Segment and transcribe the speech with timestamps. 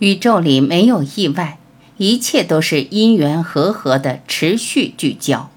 [0.00, 1.58] 宇宙里没有意外，
[1.98, 5.50] 一切都是因缘和合的持续聚焦。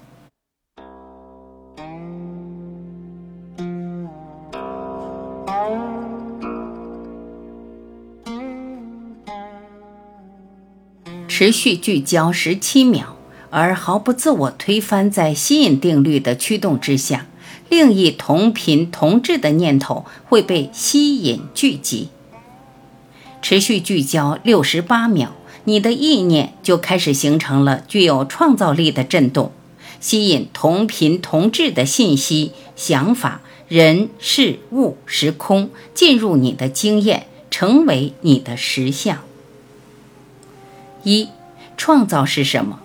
[11.26, 13.16] 持续聚焦十七秒，
[13.48, 17.24] 而毫不自我推翻，在吸引定律的驱动之下，
[17.70, 22.10] 另一同频同质的念头会被吸引聚集。
[23.44, 25.28] 持续聚焦六十八秒，
[25.64, 29.52] 你的意念就开始形成了具有创造力的震动，
[30.00, 39.18] 吸引同频同质的信息、想法、人、事物、时空进入你的经验，成为你的实相。
[41.02, 41.28] 一，
[41.76, 42.80] 创造是什么？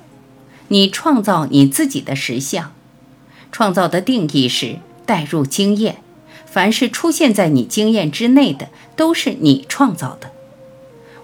[0.67, 2.73] 你创造你自己的实相。
[3.53, 6.01] 创造的定义是带入经验，
[6.45, 8.67] 凡是出现在你经验之内的，
[8.97, 10.31] 都是你创造的。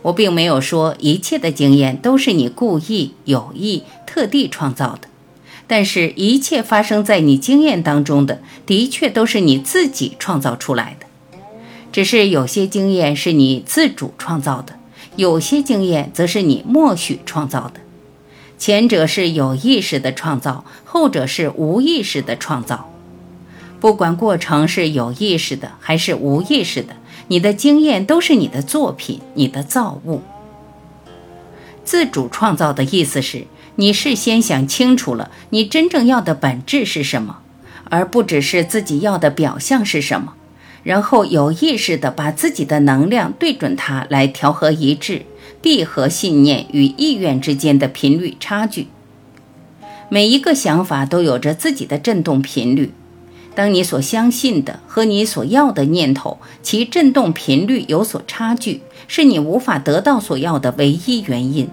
[0.05, 5.07] 我并没有说一切的经验都是你故意、有意、特地创造的，
[5.65, 11.07] 但是，一切发生在你经验当中的，的确都是你自己创造出来的。
[11.91, 14.77] 只是有些经验是你自主创造的，
[15.15, 17.79] 有些经验则是你默许创造的。
[18.59, 22.91] 前者是有意识的创造，后者是无意识的创造。
[23.79, 26.95] 不管过程是有意识的还是无意识的。
[27.27, 30.21] 你的经验都是你的作品，你的造物。
[31.83, 33.45] 自主创造的意思是
[33.75, 37.39] 你事先想清楚了你真正要的本质是什么，
[37.89, 40.33] 而不只是自己要的表象是什么，
[40.83, 45.25] 然后有意识的把自己的能量对准它来调和一致，
[45.61, 48.87] 闭合信念与意愿之间的频率差距。
[50.09, 52.91] 每一个想法都有着自己的振动频率。
[53.55, 61.69] 当你所相信的和你所要的念头，其振动频率有所差距，是你无法得到所要的唯一原因。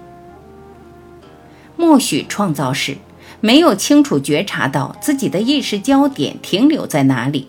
[1.75, 2.97] 默许创造时，
[3.41, 7.47] 没有清楚觉察到自己的意识焦点停留在哪里，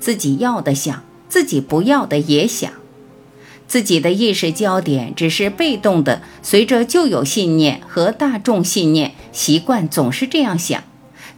[0.00, 2.72] 自己要的想，自己不要的也想，
[3.68, 10.82] 自己的意识焦点只是被动的，随着旧有信念和大众信念习惯，总是这样想。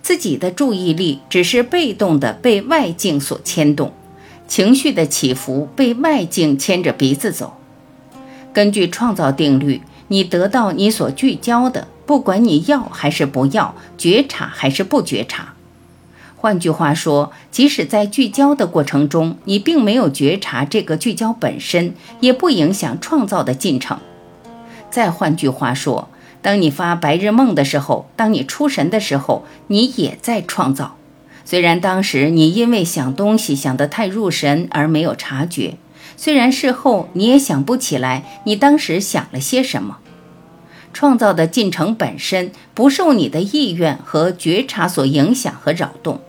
[0.09, 3.93] 自己的注意力只是被动的被外境所牵动，
[4.47, 7.59] 情绪的起伏被外境牵着鼻子走。
[8.55, 15.53] 根据创造定律，你得到你所聚焦的，不管你要还是不要，觉察还是不觉察。
[16.39, 23.99] 换句话说，即使在聚焦的过程中，你并没有觉察这个聚焦本身，也不影响创造的进程。
[24.91, 26.09] 再换句话说。
[26.49, 30.97] 当你发白日梦的时候，当你出神的时候，你也在创造。
[31.45, 35.75] 虽然当时你因为想东西想得太入神而没有察觉，
[36.17, 39.99] 虽然事后你也想不起来你当时想了些什么。
[40.95, 46.23] 创造的进程本身不受你的意愿和觉察所影响和扰动。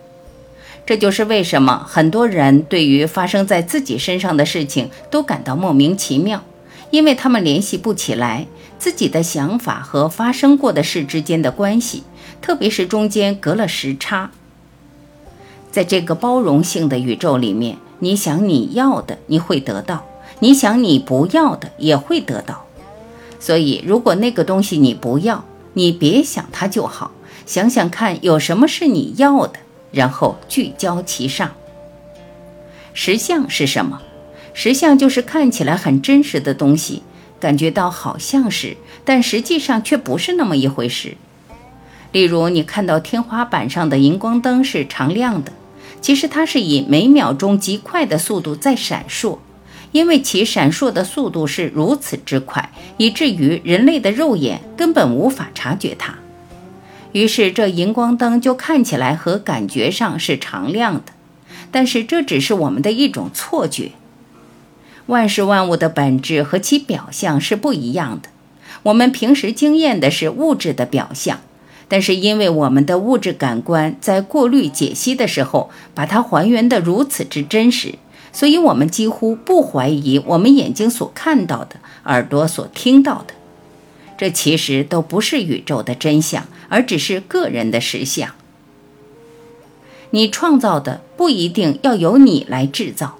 [0.86, 6.44] 这就是为什么很多人对于发生在自己身上的事情都感到莫名其妙，
[6.92, 8.48] 因为他们联系不起来。
[8.80, 12.04] 自己的想法和发生过的事之间的关系，
[12.42, 14.32] 特别是中间隔了时差。
[15.70, 20.06] 在这个包容性的宇宙里面，你想你要的，你会得到；
[20.40, 22.66] 你想你不要的，也会得到。
[23.38, 27.12] 所以，如果那个东西你不要，你别想它就好。
[27.46, 29.60] 想想看，有什么是你要的，
[29.92, 31.52] 然后聚焦其上。
[32.94, 34.02] 实相是什么？
[34.62, 37.02] 实相就是看起来很真实的东西。
[37.40, 38.76] 感觉到好像是，
[39.06, 41.16] 但实际上却不是那么一回事。
[42.12, 45.54] 例如，你看到天花板上的荧光灯是常亮的，
[46.02, 49.38] 其实它是以每秒钟极快的速度在闪烁，
[49.94, 56.16] 因为其闪烁的速度是如此之快，以至于人类的肉眼根本无法察觉它。
[57.14, 61.14] 于是，这荧光灯就看起来和感觉上是常亮的，
[61.72, 63.94] 但是这只是我们的一种错觉。
[65.10, 68.30] 万事万物的本质和其表象是不一样的。
[68.84, 71.40] 我们平时经验的是物质的表象，
[71.88, 77.96] 但是因为我们的物质感官在过滤解析的时候，把它还原得如此之真实，
[78.32, 83.34] 所以我们几乎不怀疑我们眼睛所看到的、耳朵所听到的。
[84.16, 88.30] 这其实都不是宇宙的真相，而只是个人的实相。
[90.12, 93.19] 你创造的不一定要由你来制造。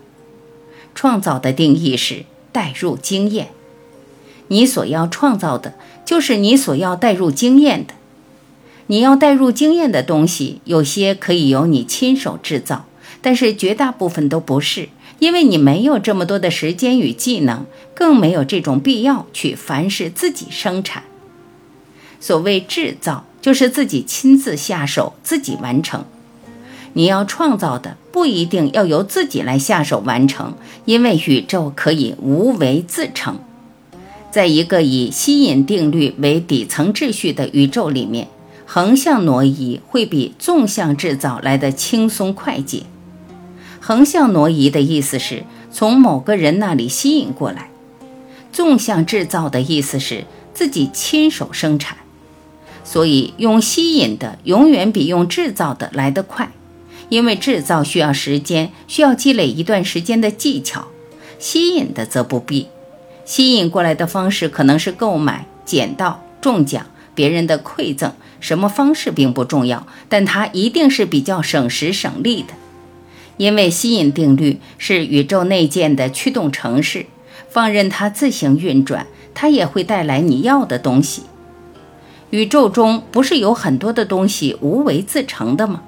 [0.96, 3.50] 创造的定义是带入经验，
[4.48, 7.94] 你所要创造的就是你所要带入经验的。
[8.88, 12.86] 你要带入经验的东西，有些可以由你亲手制造，
[13.22, 14.90] 但是绝大部分都不是，
[15.20, 21.04] 因为你没有这么多的时间与技能，更没有这种必要去凡事自己生产。
[22.20, 26.04] 所谓制造，就是自己亲自下手，自己完成。
[27.00, 33.40] 你要创造的不一定要由自己来下手完成，因为宇宙可以无为自成。
[34.30, 38.28] 在一个以吸引定律为底层秩序的宇宙里面，
[38.66, 42.84] 横向挪移会比纵向制造来得轻松快捷。
[43.80, 47.70] 横向挪移的意思是从某个人那里吸引过来，
[48.52, 51.98] 纵向制造的意思是自己亲手生产。
[52.84, 56.52] 所以用吸引的永远比用制造的来得快。
[57.10, 60.88] 因为制造需要时间，需要积累一段时间的技巧；
[61.38, 62.68] 吸引的则不必。
[63.26, 72.54] 吸引过来的方式可能是购买、捡到、中奖、别人的馈赠，什么方式并不重要，但它一定是比较省时省力的。
[73.38, 77.06] 因为吸引定律是宇宙内建的驱动程式，
[77.50, 81.24] 放任它自行运转，它也会带来你要的东西。
[82.32, 85.84] 宇宙中不是有很多的东西无为自成的吗？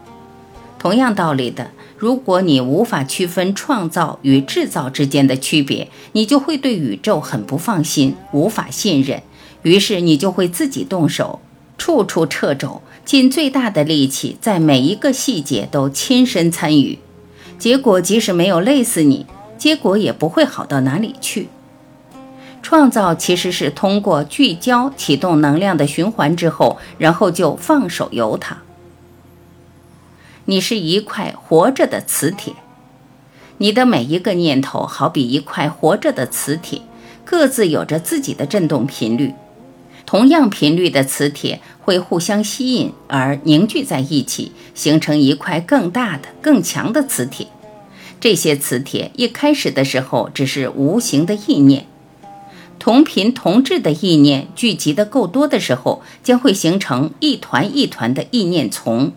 [0.82, 9.22] 同样道理的，如果你无法区分创造与制造之间的区别，你就会对宇宙很不放心，无法信任。
[9.62, 11.40] 于是你就会自己动手，
[11.78, 16.98] 处处掣肘，尽最大的力气，在每一个细节都亲身参与。
[17.60, 19.28] 结果即使没有累死你，
[19.60, 21.50] 结果也不会好到哪里去。
[22.64, 28.58] 创造其实是通过聚焦启动能量的循环之后，然后就放手由它。
[30.52, 32.54] 你是一块活着的磁铁，
[33.60, 36.82] 你的每一个念头好比一块活着的磁铁，
[37.24, 39.34] 各自有着自己的振动频率。
[40.06, 47.48] 同样频率的磁铁会互相吸引而凝聚在一起，形成一块更大的、更强的磁铁。
[48.20, 51.86] 这些磁铁一开始的时候只是无形的意念，
[52.78, 59.14] 同频同质的意念聚集的够多的时候，将会形成一团一团的意念丛。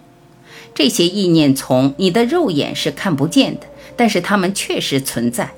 [0.75, 3.67] 这些意念从你的肉眼是看不见的，
[3.97, 5.53] 但是它们确实存在。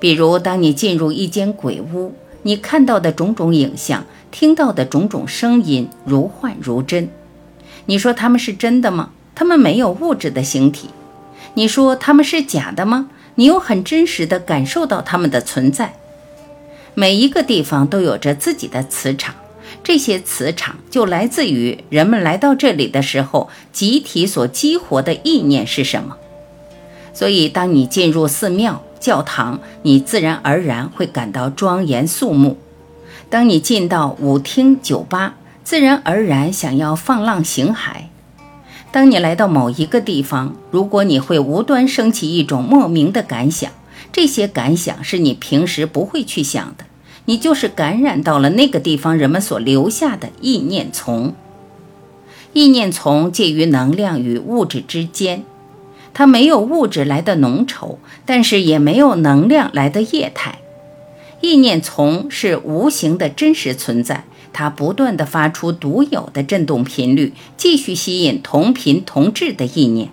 [0.00, 7.08] 比如，当你进入一间鬼屋，你看到的种种影像，听到的种种声音，如幻如真。
[7.86, 9.10] 你说它们是真的吗？
[9.34, 10.90] 它们没有物质的形体。
[11.54, 13.08] 你说它们是假的吗？
[13.36, 15.94] 你又很真实地感受到它们的存在。
[16.94, 19.36] 每一个地方都有着自己的磁场。
[19.88, 26.18] 这些磁场就来自于人们来到这里的时候，集体所激活的意念是什么。
[27.14, 32.58] 所以，当你进入寺庙、教堂，你自然而然会感到庄严肃穆；
[33.30, 38.08] 当你进到舞厅、酒吧，自然而然想要放浪形骸；
[38.92, 43.72] 当你来到某一个地方，如果你会无端升起一种莫名的感想，
[44.12, 46.84] 这些感想是你平时不会去想的。
[47.28, 51.34] 你就是感染到了那个地方人们所留下的意念丛。
[52.54, 55.44] 意念丛介于能量与物质之间，
[56.14, 60.60] 它没有物质来的浓稠，但是也没有能量来的液态。
[61.42, 70.08] 意念丛是无形的真实存在，它不断的发出独有的振动频率，继续吸引同频同质的意念。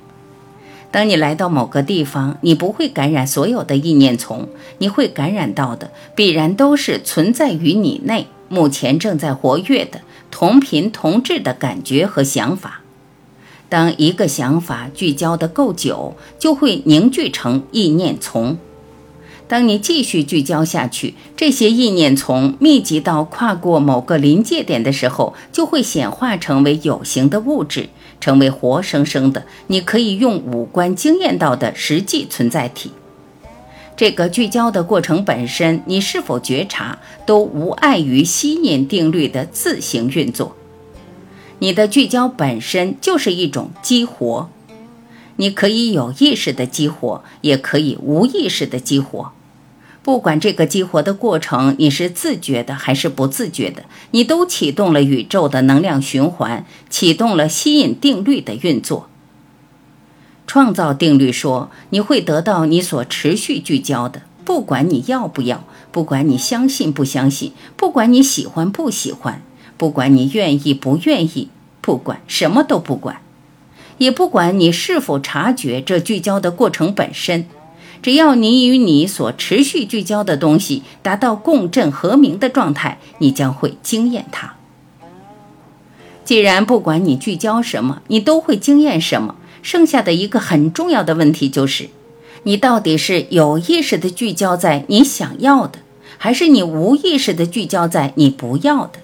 [0.95, 4.47] 当你来到某个地方，你不会感染所有的意念丛，
[4.77, 9.99] 你会感染到的必然都是存在于你内、目前正在活跃的
[10.31, 12.79] 同频同质的感觉和想法。
[13.67, 18.57] 当一个想法聚焦的够久，就会凝聚成意念丛。
[19.47, 27.89] 当你继续聚焦下去，这些意念从密集到跨过某个临界点的时候，就会显化成为有形的物质。
[28.21, 32.91] 成为活生生的，你可以用五官经验到的实际存在体。
[33.95, 40.55] 这个聚焦的过程本身，你是否觉察，都无碍于吸引定律的自行运作。
[41.59, 44.49] 你的聚焦本身就是一种激活，
[45.35, 49.33] 你可以有意识的激活，也可以无意识的激活。
[50.05, 59.09] 不管这个激活的过程你是自觉的还是不自觉的，你都启动了宇宙的能量循环，启动了吸引定律的运作。
[60.45, 69.41] 创造定律说，你会得到你所持续聚焦的，不管你要不要，不管你相信不相信，不管你喜欢不喜欢，
[69.75, 71.49] 不管你愿意不愿意，
[71.81, 73.21] 不管什么都不管，
[73.97, 77.47] 也不管你是否察觉这聚焦的过程本身。
[78.05, 84.57] 只要你与你所持续聚焦的东西达到共振和鸣的状态，你将会惊艳它。
[86.23, 89.33] 既然不管你聚焦什么，你都会惊艳什么，
[89.63, 91.89] 剩下的一个很重要的问题就是：
[92.43, 95.79] 你到底是有意识的聚焦在你想要的，
[96.19, 98.99] 还是你无意识的聚焦在你不要的？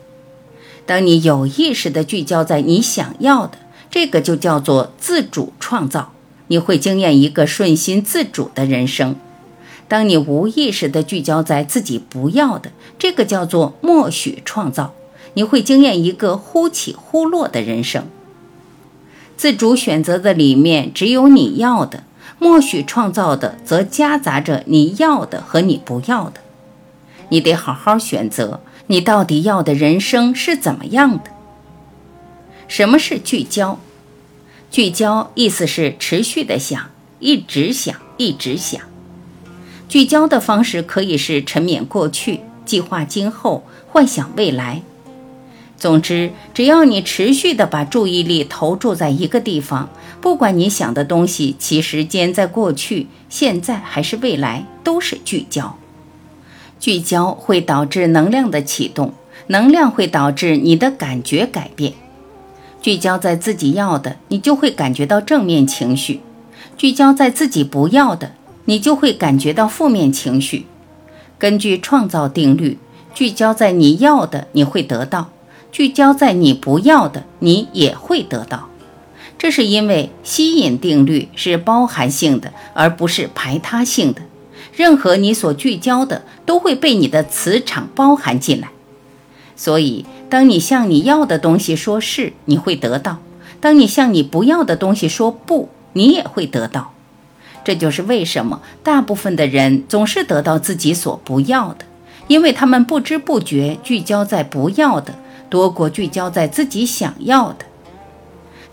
[0.86, 3.58] 当你有意识的聚焦在你想要的，
[3.89, 6.13] 这个就叫做自主创造，
[6.51, 9.15] 你会经验一个顺心自主的人生。
[9.88, 14.93] 当你无意识地聚焦在自己不要的，这个叫做默许创造，
[15.36, 18.05] 你会经验一个忽起忽落的人生。
[19.38, 22.03] 自主选择的里面只有你要的，
[22.38, 26.41] 默许创造的则夹杂着你要的和你不要的。
[27.29, 31.31] 你得好好选择，你到底要的人生是怎么样的？
[32.67, 33.79] 什么是聚焦？
[34.72, 38.80] 聚焦意思是持续的想，一直想，一直想。
[39.90, 44.82] 聚焦的方式可以是沉湎过去、计划今后、幻想未来。
[45.78, 49.90] 总之，只要你持续的把注意力投注在一个地方，
[50.22, 55.78] 不管你想的东西其时间在过去、现在还是未来，都是聚焦。
[56.80, 59.13] 聚焦会导致能量的启动，
[59.48, 61.92] 能量会导致你的感觉改变。
[62.82, 66.20] 聚焦在自己要的，你就会感觉到正面情绪；
[66.76, 68.34] 聚焦在自己不要的。
[68.66, 70.68] 你就会感觉到负面情绪。
[71.40, 72.78] 根据创造定律，
[73.14, 75.32] 聚焦在你要的，你会得到；
[75.72, 78.70] 聚焦在你不要的，你也会得到。
[79.40, 84.22] 这是因为吸引定律是包含性的，而不是排他性的。
[84.74, 88.70] 任何你所聚焦的，都会被你的磁场包含进来。
[89.55, 93.17] 所以，当你向你要的东西说是，你会得到；
[93.60, 96.93] 当你向你不要的东西说不，你也会得到。
[97.63, 101.86] 这就是为什么大部分的人总是得到自己所不要的，
[102.27, 105.13] 因为他们不知不觉聚焦在不要的
[105.50, 107.65] 多过聚焦在自己想要的。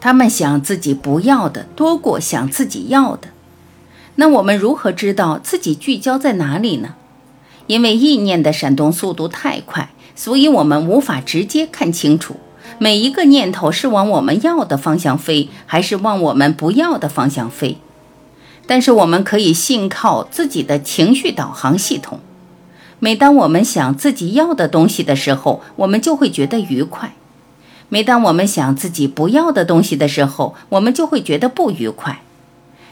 [0.00, 3.28] 他们想自己不要的多过想自己要的。
[4.14, 6.94] 那我们如何知道自己聚焦在哪里呢？
[7.66, 12.34] 因为意念的闪动速度太快，所以我们无法直接看清楚
[12.80, 17.78] 每一个念头是往我们要的方向飞，还是往我们不要的方向飞。
[18.66, 22.18] 但是我们可以信靠自己的情绪导航系统。
[22.98, 27.10] 每当我们想自己要的东西的时候，我们就会觉得愉快；
[27.88, 32.22] 每当我们想自己不要的东西的时候，我们就会觉得不愉快。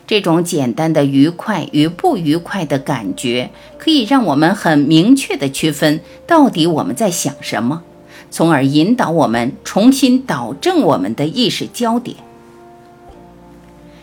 [0.07, 7.83] 这种简单的愉快与不愉快的感觉，可以让我们很明确地区分到底我们在想什么，
[8.31, 12.17] 从而引导我们重新导正我们的意识焦点。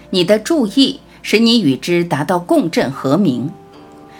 [0.10, 1.00] 你的注意。
[1.26, 3.50] 使你与之达到共振和鸣，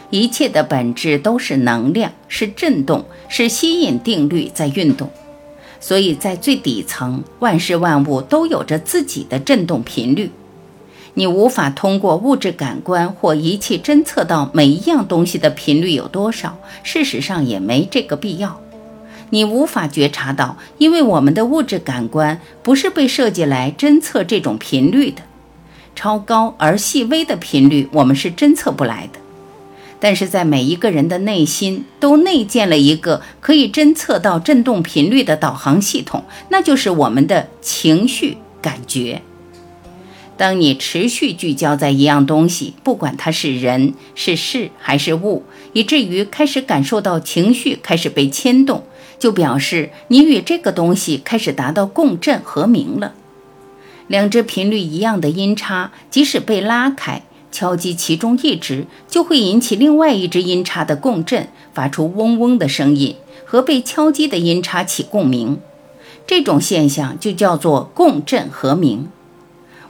[0.10, 5.10] 一切的本质都是能量，是振动，是吸引定律在运动。
[5.82, 10.32] 所以在最底层，万事万物都有着自己的振动频率。
[11.16, 18.60] 你无法通过物质感官或仪器侦测到每一样东西的频率有多少，事实上也没这个必要。
[19.30, 25.22] 你无法觉察到，因为我们的物质感官不是被设计来侦测这种频率的。
[25.96, 29.20] 超高而细微的频率，我们是侦测不来的。
[30.00, 39.22] 但是在每一个人的内心都内建了一个可以侦测到振动频率的导航系统，那就是我们的情绪感觉。
[40.36, 48.84] 当你持续聚焦在一样东西，不管它是人、是事还是物，以至于开始感受到情绪开始被牵动，
[49.20, 53.14] 就表示你与这个东西开始达到共振和鸣了。
[54.08, 57.22] 两只频率一样的音叉，即使被拉开，
[57.52, 65.60] 敲击其中一只，就会引起另外一只音叉的共振，发出嗡嗡的声音，和被敲击的音叉起共鸣。
[66.26, 69.08] 这种现象就叫做共振和鸣。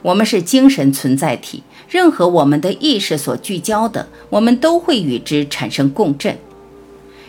[0.04, 6.36] 我们是精神存在体，任何我们的意识所聚焦的，我们都会与之产生共振。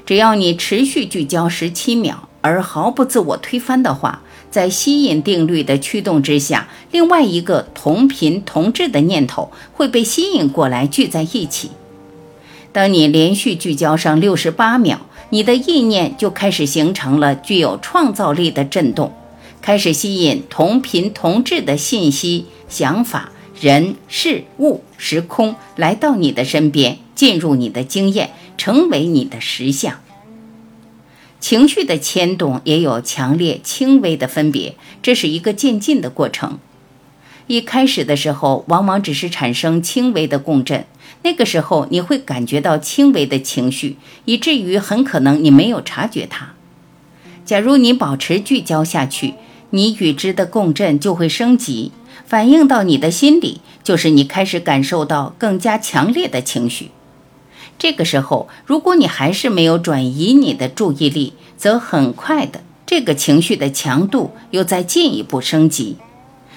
[0.05, 4.22] 只要你持续聚焦十七秒，而毫不自我推翻的话。
[4.51, 11.72] 在吸引定律的驱动之下，另外一个同频同质的念头会被吸引过来聚在一起。
[12.72, 19.12] 当你连续聚焦上六十八秒，你的意念就开始形成了具有创造力的震动，
[19.65, 28.29] 开始吸引同频同质的信息、想法、人、事物、时空来到你的身边，进入你的经验，
[28.60, 30.00] 成为你的实相。
[31.39, 36.60] 情绪的牵动也有强烈、轻微的分别，这是一个渐进的过程。
[37.48, 40.86] 一开始的时候，往往只是产生轻微的共振，
[41.24, 46.53] 那个时候你会感觉到轻微的情绪，以至于很可能你没有察觉它。
[47.43, 49.34] 假如你保持聚焦下去，
[49.75, 51.91] 你与之的共振就会升级，
[52.25, 56.91] 反映到你的心里，就是你开始感受到更加强烈的情绪。
[57.77, 65.98] 这个时候，如果你还是没有转移你的注意力，则很快的，这个情绪的强度又在进一步升级。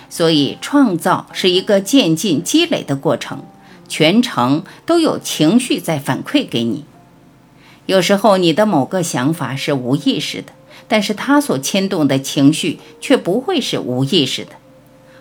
[0.09, 3.43] 所以，创造是一个渐进积累的过程，
[3.89, 6.85] 全程都有情绪在反馈给你。
[7.87, 10.53] 有时候，你的某个想法是无意识的，
[10.89, 14.53] 但是他所牵动的情绪却不会是无意识的。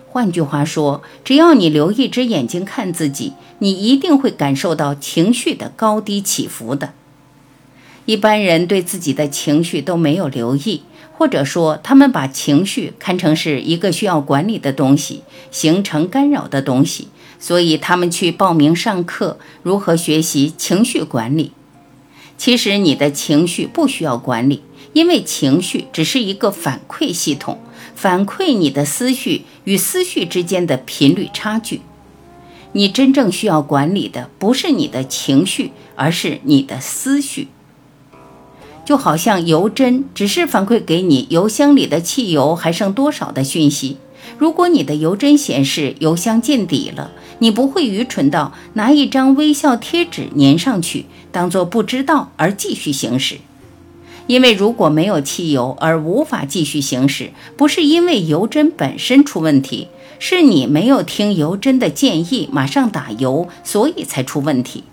[0.08, 6.94] 换句话说，只要你留一只眼睛看自己，你一定会感受到情绪的高低起伏的。
[8.06, 10.82] 一般人对自己的情绪都没有留意，
[11.12, 17.08] 或者说他们把情绪看成是一个需要管理的东西，形成干扰的东西，
[17.38, 21.52] 所以他们去报名上课，如何学习情绪管理。
[22.38, 24.62] 其实你的情绪不需要管理，
[24.98, 27.60] 因为情绪只是一个反馈系统。
[27.94, 31.82] 反馈你的思绪与思绪之间的频率差距。
[32.72, 37.46] 你真正需要管理的不是你的情绪，而是你的思绪。
[38.84, 43.98] 就好像油针只是反馈给你油箱里的汽油还剩多少的讯息。
[44.36, 53.38] 如果你的油针显示油箱见底了，你不会愚蠢到拿一张微笑贴纸粘上去，当做不知道而继续行驶。
[54.28, 59.88] 因为如果没有汽油而无法继续行驶，不是因为油针本身出问题，
[60.20, 64.84] 是你没有听油针的建议，马上打油，所以才出问题。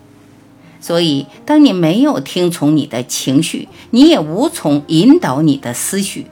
[0.80, 6.28] 所以，当你没有听从你的情绪，你也无从引导你的思绪。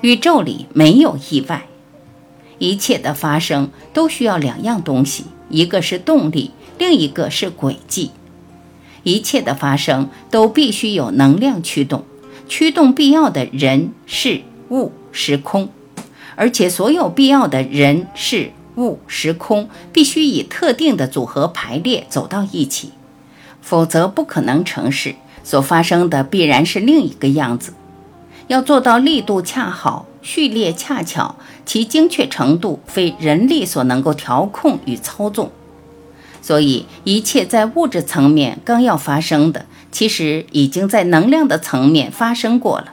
[0.00, 1.66] 宇宙里没有意外，
[2.58, 8.10] 一切的发生都需要两样东西，一个是动力，另一个是轨迹。
[9.04, 12.04] 一切的发生都必须有能量驱动，
[12.48, 15.68] 驱动必要的人事物时空，
[16.34, 22.90] 而且所有必要的人事物时空必须以特定的组合排列走到一起，
[23.62, 25.14] 否则不可能成事。
[25.46, 27.74] 所发生的必然是另一个样子。
[28.46, 31.36] 要做到力度恰好、序列恰巧，
[31.66, 35.52] 其精确程度非人力所能够调控与操纵。
[36.44, 42.88] 所以，一切在物质层面刚要发生的，其实已经在能量的层面发生过了；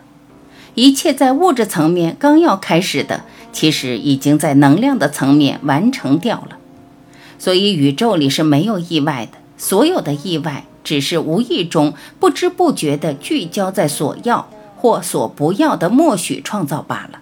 [0.73, 6.57] 一切在物质层面刚要开始的，其实已经在能量的层面完成掉了。
[7.37, 17.19] 所以，宇宙里是没有意外的，所有的意外只是无意中、不知不觉地聚焦在所要或所不要的默许创造罢了。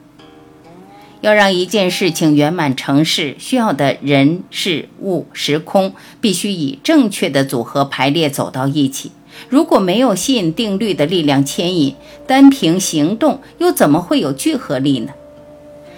[1.22, 9.12] 要让一件事情圆满成事，需要的人事物时空必须以正确的组合排列走到一起。
[9.50, 15.12] 如果没有吸引定律的力量牵引，单凭行动又怎么会有聚合力呢？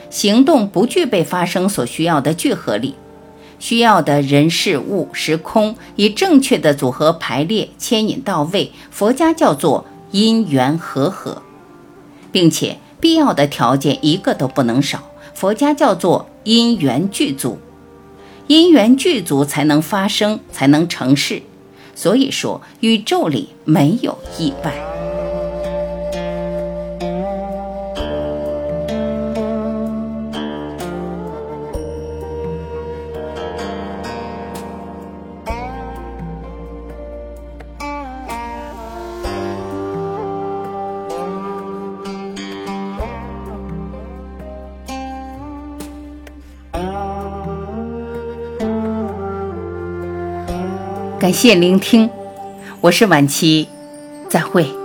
[0.09, 2.95] 行动不具备发生所需要的聚合力，
[3.59, 11.41] 需要的人事物时空以正确的组合排列牵引到位，佛家叫做因缘和合，
[12.31, 15.03] 并且必要的条件一个都不能少。
[15.41, 17.57] 佛家叫做因缘具足，
[18.45, 21.41] 因缘具足才能发生，才能成事。
[21.95, 24.71] 所以说，宇宙里没有意外。
[51.21, 52.09] 感谢聆听，
[52.79, 53.67] 我是晚琪，
[54.27, 54.80] 再会。